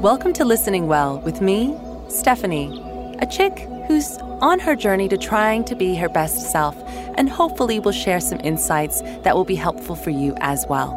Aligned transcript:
Welcome 0.00 0.32
to 0.32 0.46
Listening 0.46 0.86
Well 0.86 1.20
with 1.20 1.42
me, 1.42 1.78
Stephanie, 2.08 2.82
a 3.18 3.26
chick 3.26 3.58
who's 3.86 4.16
on 4.40 4.58
her 4.58 4.74
journey 4.74 5.10
to 5.10 5.18
trying 5.18 5.62
to 5.64 5.74
be 5.74 5.94
her 5.94 6.08
best 6.08 6.50
self 6.50 6.74
and 7.18 7.28
hopefully 7.28 7.80
will 7.80 7.92
share 7.92 8.18
some 8.18 8.40
insights 8.40 9.02
that 9.02 9.36
will 9.36 9.44
be 9.44 9.56
helpful 9.56 9.94
for 9.94 10.08
you 10.08 10.34
as 10.38 10.64
well. 10.70 10.96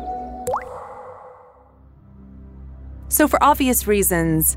So, 3.10 3.28
for 3.28 3.44
obvious 3.44 3.88
reasons, 3.88 4.56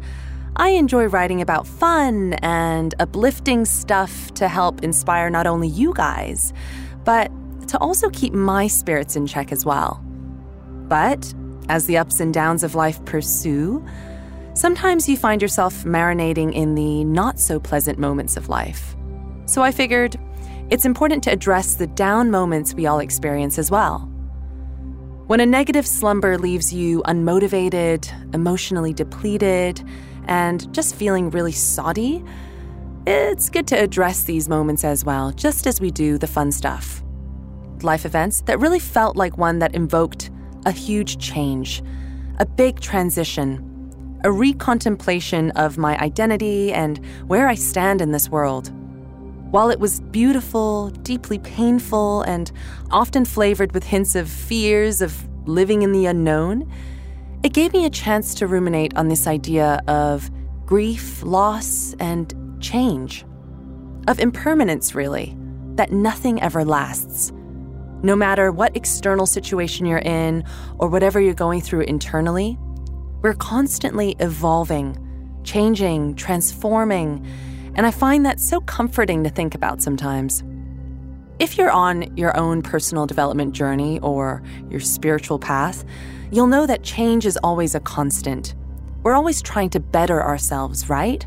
I 0.55 0.69
enjoy 0.69 1.07
writing 1.07 1.41
about 1.41 1.67
fun 1.67 2.35
and 2.35 2.95
uplifting 3.01 3.65
stuff 3.65 4.33
to 4.35 4.47
help 4.47 4.85
inspire 4.85 5.29
not 5.29 5.49
only 5.49 5.67
you 5.67 5.93
guys, 5.93 6.53
but 7.03 7.33
to 7.67 7.79
also 7.79 8.11
keep 8.11 8.33
my 8.33 8.69
spirits 8.69 9.17
in 9.17 9.27
check 9.27 9.51
as 9.51 9.67
well. 9.67 10.01
But 10.87 11.35
as 11.69 11.87
the 11.87 11.99
ups 11.99 12.21
and 12.21 12.33
downs 12.33 12.63
of 12.63 12.77
life 12.77 13.05
pursue, 13.07 13.85
sometimes 14.57 15.09
you 15.09 15.17
find 15.17 15.43
yourself 15.43 15.85
marinating 15.85 16.55
in 16.55 16.75
the 16.75 17.05
not 17.05 17.39
so 17.39 17.61
pleasant 17.61 17.99
moments 17.99 18.37
of 18.37 18.49
life. 18.49 18.97
So 19.45 19.63
I 19.63 19.71
figured 19.71 20.17
it's 20.71 20.85
important 20.85 21.23
to 21.25 21.31
address 21.31 21.75
the 21.75 21.87
down 21.87 22.31
moments 22.31 22.75
we 22.75 22.87
all 22.87 22.99
experience 22.99 23.59
as 23.59 23.71
well. 23.71 24.11
When 25.27 25.41
a 25.41 25.47
negative 25.47 25.87
slumber 25.87 26.39
leaves 26.39 26.73
you 26.73 27.03
unmotivated, 27.03 28.35
emotionally 28.35 28.93
depleted, 28.93 29.85
and 30.27 30.73
just 30.73 30.95
feeling 30.95 31.31
really 31.31 31.53
soddy, 31.53 32.25
it's 33.07 33.51
good 33.51 33.67
to 33.69 33.81
address 33.81 34.25
these 34.25 34.49
moments 34.49 34.85
as 34.85 35.05
well, 35.05 35.33
just 35.33 35.67
as 35.67 35.81
we 35.81 35.91
do 35.91 36.19
the 36.19 36.27
fun 36.27 36.51
stuff. 36.51 37.03
Life 37.83 38.07
events 38.07 38.41
that 38.43 38.59
really 38.59 38.79
felt 38.79 39.17
like 39.17 39.37
one 39.37 39.59
that 39.59 39.75
invoked 39.75 40.31
a 40.65 40.73
huge 40.73 41.19
change, 41.19 41.83
a 42.39 42.47
big 42.47 42.81
transition, 42.81 43.76
a 44.27 44.29
recontemplation 44.29 45.53
of 45.55 45.79
my 45.79 45.97
identity 45.99 46.73
and 46.73 46.99
where 47.29 47.47
I 47.47 47.55
stand 47.55 48.01
in 48.01 48.11
this 48.11 48.29
world. 48.29 48.73
While 49.53 49.71
it 49.71 49.79
was 49.79 50.01
beautiful, 50.01 50.91
deeply 50.91 51.39
painful, 51.39 52.23
and 52.23 52.51
often 52.91 53.25
flavored 53.25 53.71
with 53.71 53.85
hints 53.85 54.17
of 54.17 54.29
fears 54.29 55.01
of 55.01 55.29
living 55.47 55.83
in 55.83 55.93
the 55.93 56.07
unknown, 56.07 56.69
it 57.45 57.53
gave 57.53 57.73
me 57.73 57.85
a 57.85 57.91
chance 57.91 58.35
to 58.35 58.49
ruminate 58.49 58.97
on 58.97 59.07
this 59.07 59.29
idea 59.29 59.81
of 59.87 60.29
grief, 60.67 61.23
loss, 61.23 61.95
and 62.01 62.35
change. 62.61 63.25
Of 64.09 64.19
impermanence, 64.19 64.93
really, 64.93 65.37
that 65.77 65.93
nothing 65.93 66.43
ever 66.43 66.65
lasts. 66.65 67.33
No 68.03 68.17
matter 68.17 68.51
what 68.51 68.77
external 68.77 69.27
situation 69.27 69.87
you're 69.87 69.99
in 69.99 70.43
or 70.79 70.89
whatever 70.89 71.21
you're 71.21 71.33
going 71.33 71.61
through 71.61 71.83
internally, 71.83 72.59
we're 73.27 73.35
constantly 73.35 74.15
evolving, 74.21 74.97
changing, 75.43 76.15
transforming, 76.15 77.27
and 77.75 77.85
I 77.85 77.91
find 77.91 78.25
that 78.25 78.39
so 78.39 78.61
comforting 78.61 79.25
to 79.25 79.31
think 79.31 79.53
about 79.53 79.83
sometimes. 79.83 80.45
If 81.41 81.59
you're 81.59 81.73
on 81.73 82.17
your 82.17 82.37
own 82.37 82.63
personal 82.63 83.05
development 83.05 83.53
journey 83.53 83.99
or 83.99 84.45
your 84.71 84.79
spiritual 84.79 85.41
path, 85.41 85.85
you'll 86.31 86.47
know 86.47 86.67
that 86.67 86.85
change 86.85 87.27
is 87.27 87.37
always 87.39 87.75
a 87.75 87.81
constant. 87.81 88.55
We're 89.03 89.17
always 89.17 89.43
trying 89.43 89.71
to 89.71 89.81
better 89.81 90.23
ourselves, 90.23 90.89
right? 90.89 91.27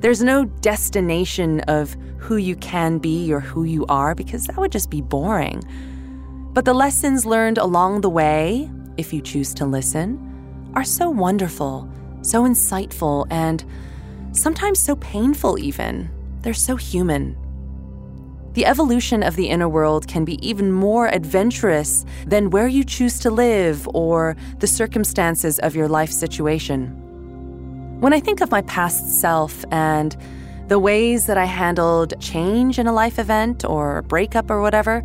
There's 0.00 0.24
no 0.24 0.46
destination 0.46 1.60
of 1.68 1.96
who 2.18 2.38
you 2.38 2.56
can 2.56 2.98
be 2.98 3.32
or 3.32 3.38
who 3.38 3.62
you 3.62 3.86
are 3.86 4.16
because 4.16 4.46
that 4.46 4.56
would 4.56 4.72
just 4.72 4.90
be 4.90 5.00
boring. 5.00 5.62
But 6.54 6.64
the 6.64 6.74
lessons 6.74 7.24
learned 7.24 7.58
along 7.58 8.00
the 8.00 8.10
way, 8.10 8.68
if 8.96 9.12
you 9.12 9.20
choose 9.20 9.54
to 9.54 9.64
listen, 9.64 10.26
are 10.74 10.84
so 10.84 11.10
wonderful, 11.10 11.88
so 12.22 12.44
insightful, 12.44 13.26
and 13.30 13.64
sometimes 14.32 14.78
so 14.78 14.96
painful, 14.96 15.58
even. 15.58 16.10
They're 16.42 16.54
so 16.54 16.76
human. 16.76 17.36
The 18.54 18.66
evolution 18.66 19.22
of 19.22 19.36
the 19.36 19.48
inner 19.48 19.68
world 19.68 20.08
can 20.08 20.24
be 20.24 20.44
even 20.46 20.72
more 20.72 21.06
adventurous 21.06 22.04
than 22.26 22.50
where 22.50 22.66
you 22.66 22.82
choose 22.82 23.20
to 23.20 23.30
live 23.30 23.88
or 23.94 24.36
the 24.58 24.66
circumstances 24.66 25.58
of 25.60 25.76
your 25.76 25.88
life 25.88 26.10
situation. 26.10 26.96
When 28.00 28.12
I 28.12 28.18
think 28.18 28.40
of 28.40 28.50
my 28.50 28.62
past 28.62 29.20
self 29.20 29.64
and 29.70 30.16
the 30.66 30.78
ways 30.78 31.26
that 31.26 31.36
I 31.36 31.44
handled 31.44 32.20
change 32.20 32.78
in 32.78 32.86
a 32.86 32.92
life 32.92 33.18
event 33.18 33.64
or 33.64 34.02
breakup 34.02 34.50
or 34.50 34.60
whatever, 34.60 35.04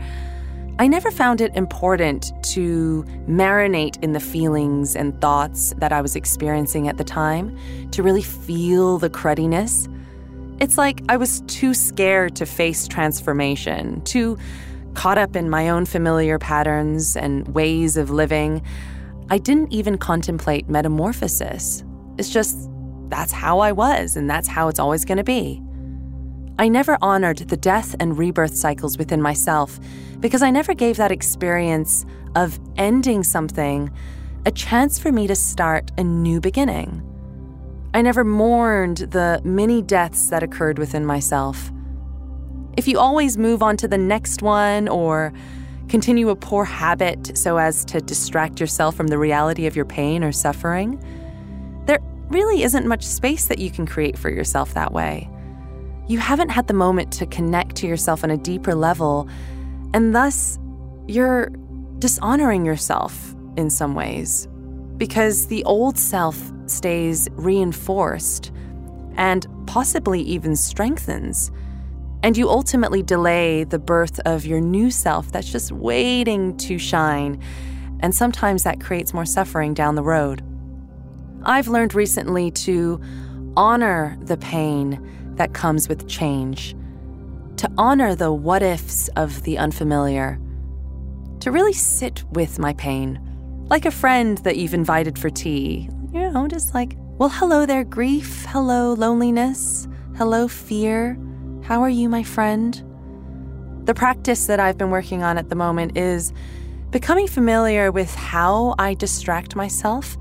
I 0.77 0.87
never 0.87 1.09
found 1.09 1.39
it 1.39 1.55
important 1.55 2.33
to 2.51 3.05
marinate 3.29 4.01
in 4.03 4.11
the 4.11 4.19
feelings 4.19 4.93
and 4.93 5.19
thoughts 5.21 5.73
that 5.77 5.93
I 5.93 6.01
was 6.01 6.17
experiencing 6.17 6.89
at 6.89 6.97
the 6.97 7.03
time 7.05 7.57
to 7.91 8.03
really 8.03 8.21
feel 8.21 8.97
the 8.97 9.09
cruddiness. 9.09 9.87
It's 10.59 10.77
like 10.77 11.01
I 11.07 11.15
was 11.15 11.39
too 11.47 11.73
scared 11.73 12.35
to 12.35 12.45
face 12.45 12.89
transformation, 12.89 14.01
too 14.01 14.37
caught 14.95 15.17
up 15.17 15.37
in 15.37 15.49
my 15.49 15.69
own 15.69 15.85
familiar 15.85 16.37
patterns 16.39 17.15
and 17.15 17.47
ways 17.49 17.95
of 17.95 18.09
living. 18.09 18.61
I 19.29 19.37
didn't 19.37 19.71
even 19.71 19.97
contemplate 19.97 20.67
metamorphosis. 20.67 21.85
It's 22.17 22.29
just 22.29 22.69
that's 23.07 23.31
how 23.31 23.59
I 23.59 23.71
was, 23.71 24.17
and 24.17 24.29
that's 24.29 24.47
how 24.49 24.67
it's 24.67 24.79
always 24.79 25.05
going 25.05 25.19
to 25.19 25.23
be. 25.23 25.61
I 26.57 26.69
never 26.69 26.97
honored 27.01 27.39
the 27.39 27.57
death 27.57 27.97
and 27.99 28.17
rebirth 28.17 28.55
cycles 28.55 28.97
within 28.97 29.21
myself 29.21 29.77
because 30.21 30.41
I 30.41 30.51
never 30.51 30.73
gave 30.73 30.95
that 30.97 31.11
experience 31.11 32.05
of 32.33 32.57
ending 32.77 33.23
something 33.23 33.91
a 34.45 34.51
chance 34.51 34.97
for 34.97 35.11
me 35.11 35.27
to 35.27 35.35
start 35.35 35.91
a 35.97 36.03
new 36.03 36.39
beginning. 36.39 37.03
I 37.93 38.01
never 38.01 38.23
mourned 38.23 38.97
the 38.97 39.41
many 39.43 39.81
deaths 39.81 40.29
that 40.29 40.43
occurred 40.43 40.79
within 40.79 41.05
myself. 41.05 41.71
If 42.77 42.87
you 42.87 42.99
always 42.99 43.37
move 43.37 43.61
on 43.61 43.75
to 43.77 43.87
the 43.87 43.97
next 43.97 44.41
one 44.41 44.87
or 44.87 45.33
continue 45.89 46.29
a 46.29 46.37
poor 46.37 46.63
habit 46.63 47.37
so 47.37 47.57
as 47.57 47.83
to 47.85 47.99
distract 47.99 48.61
yourself 48.61 48.95
from 48.95 49.07
the 49.07 49.17
reality 49.17 49.65
of 49.65 49.75
your 49.75 49.85
pain 49.85 50.23
or 50.23 50.31
suffering, 50.31 51.03
there 51.85 51.99
really 52.29 52.63
isn't 52.63 52.87
much 52.87 53.03
space 53.03 53.47
that 53.47 53.59
you 53.59 53.69
can 53.69 53.85
create 53.85 54.17
for 54.17 54.29
yourself 54.29 54.73
that 54.73 54.93
way 54.93 55.29
you 56.07 56.19
haven't 56.19 56.49
had 56.49 56.67
the 56.67 56.73
moment 56.73 57.11
to 57.13 57.25
connect 57.25 57.75
to 57.77 57.87
yourself 57.87 58.23
on 58.23 58.31
a 58.31 58.37
deeper 58.37 58.75
level, 58.75 59.27
and 59.93 60.13
thus 60.13 60.59
you're 61.07 61.49
dishonoring 61.99 62.65
yourself 62.65 63.35
in 63.57 63.69
some 63.69 63.95
ways 63.95 64.47
because 64.97 65.47
the 65.47 65.63
old 65.63 65.97
self 65.97 66.51
stays 66.67 67.27
reinforced 67.33 68.51
and 69.17 69.47
possibly 69.65 70.21
even 70.21 70.55
strengthens. 70.55 71.51
And 72.23 72.35
you 72.35 72.49
ultimately 72.49 73.03
delay 73.03 73.63
the 73.65 73.79
birth 73.79 74.19
of 74.25 74.45
your 74.45 74.59
new 74.59 74.89
self 74.89 75.31
that's 75.31 75.51
just 75.51 75.71
waiting 75.71 76.57
to 76.57 76.77
shine. 76.77 77.41
And 77.99 78.15
sometimes 78.15 78.63
that 78.63 78.81
creates 78.81 79.13
more 79.13 79.25
suffering 79.25 79.73
down 79.73 79.95
the 79.95 80.03
road. 80.03 80.41
I've 81.43 81.67
learned 81.67 81.93
recently 81.93 82.51
to 82.51 82.99
honor 83.55 84.17
the 84.21 84.37
pain 84.37 84.99
that 85.35 85.53
comes 85.53 85.87
with 85.89 86.07
change, 86.07 86.75
to 87.57 87.71
honor 87.77 88.15
the 88.15 88.31
what 88.31 88.63
ifs 88.63 89.07
of 89.15 89.43
the 89.43 89.57
unfamiliar, 89.57 90.39
to 91.39 91.51
really 91.51 91.73
sit 91.73 92.23
with 92.31 92.59
my 92.59 92.73
pain, 92.73 93.19
like 93.69 93.85
a 93.85 93.91
friend 93.91 94.37
that 94.39 94.57
you've 94.57 94.73
invited 94.73 95.17
for 95.17 95.29
tea. 95.29 95.89
You 96.13 96.31
know, 96.31 96.47
just 96.47 96.73
like, 96.73 96.95
well, 97.17 97.29
hello 97.29 97.65
there, 97.65 97.83
grief. 97.83 98.45
Hello, 98.49 98.93
loneliness. 98.93 99.87
Hello, 100.17 100.47
fear. 100.47 101.17
How 101.63 101.81
are 101.81 101.89
you, 101.89 102.09
my 102.09 102.23
friend? 102.23 102.81
The 103.85 103.93
practice 103.93 104.47
that 104.47 104.59
I've 104.59 104.77
been 104.77 104.89
working 104.89 105.23
on 105.23 105.37
at 105.37 105.49
the 105.49 105.55
moment 105.55 105.97
is 105.97 106.33
becoming 106.91 107.27
familiar 107.27 107.91
with 107.91 108.13
how 108.15 108.75
I 108.79 108.93
distract 108.93 109.55
myself 109.55 110.17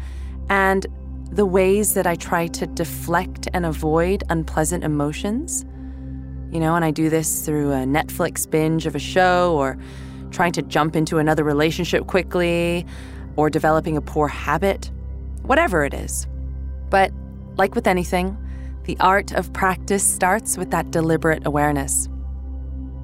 and 0.49 0.87
the 1.31 1.47
ways 1.47 1.95
that 1.95 2.07
I 2.07 2.15
try 2.15 2.47
to 2.49 2.67
deflect 2.67 3.49
and 3.53 3.67
avoid 3.67 4.23
unpleasant 4.31 4.85
emotions. 4.85 5.65
You 6.51 6.61
know, 6.61 6.77
and 6.77 6.85
I 6.85 6.91
do 6.91 7.11
this 7.11 7.45
through 7.45 7.73
a 7.73 7.85
Netflix 7.85 8.49
binge 8.49 8.87
of 8.87 8.95
a 8.95 9.01
show 9.01 9.57
or 9.59 9.77
trying 10.31 10.53
to 10.53 10.63
jump 10.63 10.97
into 10.97 11.19
another 11.19 11.45
relationship 11.45 12.07
quickly 12.07 12.87
or 13.37 13.51
developing 13.51 13.97
a 13.97 14.01
poor 14.01 14.29
habit, 14.29 14.91
whatever 15.43 15.85
it 15.85 15.95
is. 15.95 16.27
But 16.91 17.13
like 17.57 17.75
with 17.75 17.87
anything, 17.87 18.37
the 18.85 18.97
art 19.01 19.33
of 19.33 19.53
practice 19.53 20.07
starts 20.07 20.57
with 20.57 20.71
that 20.71 20.91
deliberate 20.91 21.47
awareness. 21.47 22.09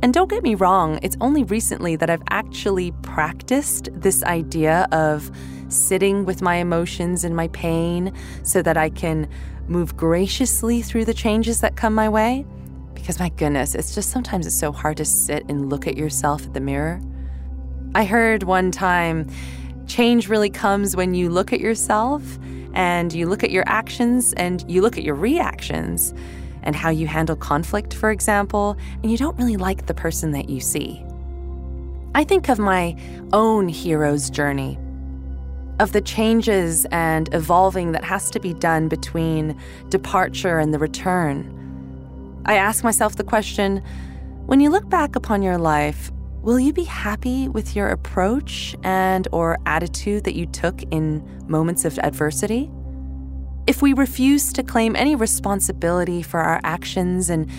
And 0.02 0.14
don't 0.14 0.30
get 0.30 0.42
me 0.42 0.54
wrong, 0.54 0.98
it's 1.02 1.16
only 1.20 1.44
recently 1.44 1.96
that 1.96 2.08
I've 2.08 2.22
actually 2.30 2.92
practiced 3.02 3.90
this 3.92 4.22
idea 4.22 4.88
of 4.92 5.30
sitting 5.70 6.24
with 6.24 6.42
my 6.42 6.56
emotions 6.56 7.24
and 7.24 7.34
my 7.34 7.48
pain 7.48 8.12
so 8.42 8.62
that 8.62 8.76
I 8.76 8.90
can 8.90 9.28
move 9.68 9.96
graciously 9.96 10.82
through 10.82 11.04
the 11.04 11.14
changes 11.14 11.60
that 11.60 11.76
come 11.76 11.94
my 11.94 12.08
way. 12.08 12.44
Because 12.94 13.18
my 13.18 13.30
goodness, 13.30 13.74
it's 13.74 13.94
just 13.94 14.10
sometimes 14.10 14.46
it's 14.46 14.58
so 14.58 14.72
hard 14.72 14.96
to 14.98 15.04
sit 15.04 15.44
and 15.48 15.70
look 15.70 15.86
at 15.86 15.96
yourself 15.96 16.44
at 16.46 16.54
the 16.54 16.60
mirror. 16.60 17.00
I 17.94 18.04
heard 18.04 18.42
one 18.42 18.70
time 18.70 19.28
change 19.86 20.28
really 20.28 20.50
comes 20.50 20.94
when 20.94 21.14
you 21.14 21.30
look 21.30 21.52
at 21.52 21.60
yourself 21.60 22.22
and 22.74 23.12
you 23.12 23.28
look 23.28 23.42
at 23.42 23.50
your 23.50 23.64
actions 23.66 24.32
and 24.34 24.64
you 24.68 24.82
look 24.82 24.96
at 24.96 25.02
your 25.02 25.16
reactions 25.16 26.14
and 26.62 26.76
how 26.76 26.90
you 26.90 27.06
handle 27.06 27.36
conflict, 27.36 27.94
for 27.94 28.10
example, 28.10 28.76
and 29.02 29.10
you 29.10 29.16
don't 29.16 29.36
really 29.38 29.56
like 29.56 29.86
the 29.86 29.94
person 29.94 30.32
that 30.32 30.48
you 30.48 30.60
see. 30.60 31.04
I 32.14 32.24
think 32.24 32.48
of 32.48 32.58
my 32.58 32.96
own 33.32 33.68
hero's 33.68 34.30
journey, 34.30 34.78
of 35.80 35.92
the 35.92 36.00
changes 36.02 36.84
and 36.92 37.32
evolving 37.34 37.92
that 37.92 38.04
has 38.04 38.30
to 38.30 38.38
be 38.38 38.52
done 38.52 38.86
between 38.86 39.58
departure 39.88 40.58
and 40.58 40.74
the 40.74 40.78
return. 40.78 41.56
I 42.44 42.54
ask 42.56 42.84
myself 42.84 43.16
the 43.16 43.24
question 43.24 43.82
when 44.44 44.60
you 44.60 44.68
look 44.68 44.88
back 44.90 45.16
upon 45.16 45.40
your 45.40 45.56
life, 45.56 46.12
will 46.42 46.60
you 46.60 46.74
be 46.74 46.84
happy 46.84 47.48
with 47.48 47.74
your 47.74 47.88
approach 47.88 48.76
and 48.82 49.26
or 49.32 49.58
attitude 49.64 50.24
that 50.24 50.34
you 50.34 50.44
took 50.46 50.82
in 50.90 51.24
moments 51.48 51.86
of 51.86 51.98
adversity? 52.00 52.70
If 53.66 53.80
we 53.80 53.94
refuse 53.94 54.52
to 54.54 54.62
claim 54.62 54.94
any 54.96 55.14
responsibility 55.14 56.22
for 56.22 56.40
our 56.40 56.60
actions 56.62 57.30
and 57.30 57.50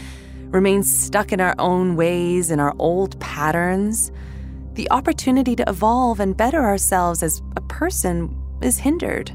remain 0.54 0.84
stuck 0.84 1.32
in 1.32 1.42
our 1.42 1.56
own 1.58 1.96
ways 1.96 2.52
and 2.52 2.62
our 2.62 2.76
old 2.78 3.20
patterns, 3.20 4.12
the 4.74 4.90
opportunity 4.92 5.56
to 5.56 5.64
evolve 5.68 6.20
and 6.20 6.36
better 6.36 6.62
ourselves 6.62 7.24
as 7.24 7.42
person 7.82 8.30
is 8.62 8.78
hindered. 8.78 9.32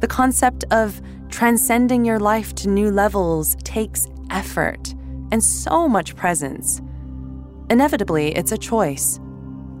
The 0.00 0.08
concept 0.08 0.64
of 0.72 1.00
transcending 1.28 2.04
your 2.04 2.18
life 2.18 2.52
to 2.56 2.68
new 2.68 2.90
levels 2.90 3.54
takes 3.62 4.08
effort 4.30 4.92
and 5.30 5.40
so 5.40 5.88
much 5.88 6.16
presence. 6.16 6.82
Inevitably, 7.70 8.34
it's 8.34 8.50
a 8.50 8.58
choice. 8.58 9.20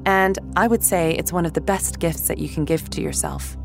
And 0.04 0.38
I 0.54 0.68
would 0.68 0.84
say 0.84 1.16
it's 1.18 1.32
one 1.32 1.44
of 1.44 1.52
the 1.52 1.60
best 1.60 1.98
gifts 1.98 2.28
that 2.28 2.38
you 2.38 2.48
can 2.48 2.64
give 2.64 2.88
to 2.90 3.00
yourself. 3.00 3.56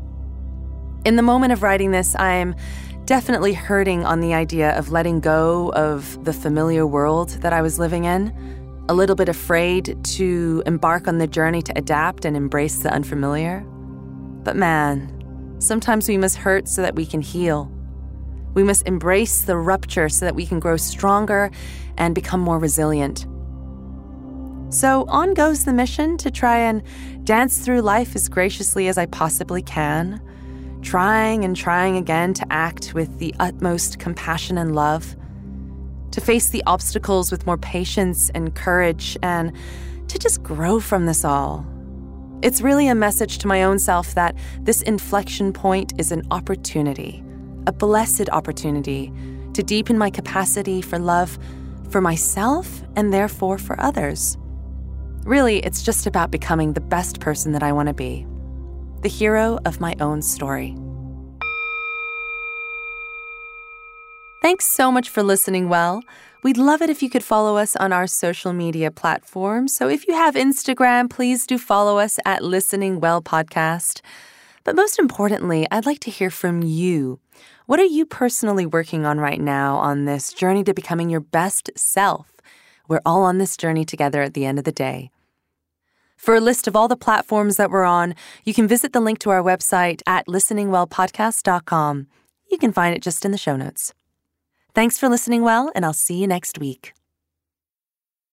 In 1.04 1.14
the 1.14 1.22
moment 1.22 1.52
of 1.52 1.62
writing 1.62 1.92
this, 1.92 2.16
I'm 2.16 2.56
definitely 3.04 3.52
hurting 3.52 4.04
on 4.04 4.18
the 4.18 4.34
idea 4.34 4.76
of 4.76 4.90
letting 4.90 5.20
go 5.20 5.70
of 5.74 6.24
the 6.24 6.32
familiar 6.32 6.84
world 6.84 7.28
that 7.42 7.52
I 7.52 7.62
was 7.62 7.78
living 7.78 8.06
in, 8.06 8.34
a 8.88 8.94
little 8.94 9.16
bit 9.16 9.28
afraid 9.28 9.96
to 10.04 10.62
embark 10.66 11.06
on 11.06 11.18
the 11.18 11.26
journey 11.26 11.62
to 11.62 11.72
adapt 11.76 12.24
and 12.24 12.36
embrace 12.36 12.82
the 12.82 12.92
unfamiliar. 12.92 13.60
But 14.44 14.56
man, 14.56 15.56
sometimes 15.58 16.08
we 16.08 16.18
must 16.18 16.36
hurt 16.36 16.68
so 16.68 16.82
that 16.82 16.94
we 16.96 17.06
can 17.06 17.20
heal. 17.20 17.70
We 18.54 18.64
must 18.64 18.86
embrace 18.86 19.42
the 19.42 19.56
rupture 19.56 20.08
so 20.08 20.24
that 20.24 20.34
we 20.34 20.46
can 20.46 20.60
grow 20.60 20.76
stronger 20.76 21.50
and 21.96 22.14
become 22.14 22.40
more 22.40 22.58
resilient. 22.58 23.26
So 24.70 25.04
on 25.08 25.34
goes 25.34 25.64
the 25.64 25.72
mission 25.72 26.16
to 26.18 26.30
try 26.30 26.58
and 26.58 26.82
dance 27.24 27.58
through 27.58 27.82
life 27.82 28.16
as 28.16 28.28
graciously 28.28 28.88
as 28.88 28.98
I 28.98 29.06
possibly 29.06 29.62
can, 29.62 30.20
trying 30.82 31.44
and 31.44 31.54
trying 31.54 31.96
again 31.96 32.34
to 32.34 32.46
act 32.50 32.94
with 32.94 33.18
the 33.18 33.34
utmost 33.38 33.98
compassion 33.98 34.58
and 34.58 34.74
love 34.74 35.14
to 36.12 36.20
face 36.20 36.48
the 36.48 36.62
obstacles 36.66 37.30
with 37.30 37.46
more 37.46 37.58
patience 37.58 38.30
and 38.34 38.54
courage, 38.54 39.18
and 39.22 39.52
to 40.08 40.18
just 40.18 40.42
grow 40.42 40.78
from 40.78 41.06
this 41.06 41.24
all. 41.24 41.66
It's 42.42 42.60
really 42.60 42.88
a 42.88 42.94
message 42.94 43.38
to 43.38 43.46
my 43.46 43.62
own 43.62 43.78
self 43.78 44.14
that 44.14 44.36
this 44.60 44.82
inflection 44.82 45.52
point 45.52 45.92
is 45.98 46.12
an 46.12 46.22
opportunity, 46.30 47.22
a 47.66 47.72
blessed 47.72 48.28
opportunity 48.30 49.12
to 49.54 49.62
deepen 49.62 49.96
my 49.96 50.10
capacity 50.10 50.82
for 50.82 50.98
love 50.98 51.38
for 51.90 52.00
myself 52.00 52.82
and 52.96 53.12
therefore 53.12 53.58
for 53.58 53.80
others. 53.80 54.36
Really, 55.24 55.58
it's 55.58 55.82
just 55.82 56.06
about 56.06 56.30
becoming 56.30 56.72
the 56.72 56.80
best 56.80 57.20
person 57.20 57.52
that 57.52 57.62
I 57.62 57.72
want 57.72 57.88
to 57.88 57.94
be, 57.94 58.26
the 59.02 59.08
hero 59.08 59.58
of 59.64 59.80
my 59.80 59.94
own 60.00 60.20
story. 60.20 60.74
Thanks 64.42 64.66
so 64.66 64.90
much 64.90 65.08
for 65.08 65.22
listening 65.22 65.68
well. 65.68 66.02
We'd 66.42 66.56
love 66.56 66.82
it 66.82 66.90
if 66.90 67.00
you 67.00 67.08
could 67.08 67.22
follow 67.22 67.56
us 67.56 67.76
on 67.76 67.92
our 67.92 68.08
social 68.08 68.52
media 68.52 68.90
platforms. 68.90 69.72
So 69.72 69.88
if 69.88 70.08
you 70.08 70.14
have 70.14 70.34
Instagram, 70.34 71.08
please 71.08 71.46
do 71.46 71.56
follow 71.58 71.98
us 71.98 72.18
at 72.24 72.42
Listening 72.42 72.98
Well 72.98 73.22
Podcast. 73.22 74.00
But 74.64 74.74
most 74.74 74.98
importantly, 74.98 75.68
I'd 75.70 75.86
like 75.86 76.00
to 76.00 76.10
hear 76.10 76.28
from 76.28 76.60
you. 76.60 77.20
What 77.66 77.78
are 77.78 77.84
you 77.84 78.04
personally 78.04 78.66
working 78.66 79.06
on 79.06 79.20
right 79.20 79.40
now 79.40 79.76
on 79.76 80.06
this 80.06 80.32
journey 80.32 80.64
to 80.64 80.74
becoming 80.74 81.08
your 81.08 81.20
best 81.20 81.70
self? 81.76 82.32
We're 82.88 83.00
all 83.06 83.22
on 83.22 83.38
this 83.38 83.56
journey 83.56 83.84
together 83.84 84.22
at 84.22 84.34
the 84.34 84.44
end 84.44 84.58
of 84.58 84.64
the 84.64 84.72
day. 84.72 85.12
For 86.16 86.34
a 86.34 86.40
list 86.40 86.66
of 86.66 86.74
all 86.74 86.88
the 86.88 86.96
platforms 86.96 87.58
that 87.58 87.70
we're 87.70 87.84
on, 87.84 88.16
you 88.42 88.52
can 88.54 88.66
visit 88.66 88.92
the 88.92 89.00
link 89.00 89.20
to 89.20 89.30
our 89.30 89.40
website 89.40 90.02
at 90.04 90.26
listeningwellpodcast.com. 90.26 92.08
You 92.50 92.58
can 92.58 92.72
find 92.72 92.96
it 92.96 93.02
just 93.02 93.24
in 93.24 93.30
the 93.30 93.38
show 93.38 93.54
notes. 93.54 93.94
Thanks 94.74 94.98
for 94.98 95.08
listening 95.08 95.42
well, 95.42 95.70
and 95.74 95.84
I'll 95.84 95.92
see 95.92 96.14
you 96.14 96.26
next 96.26 96.58
week. 96.58 96.94